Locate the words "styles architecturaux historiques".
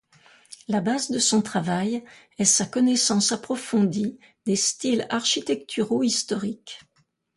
4.55-6.79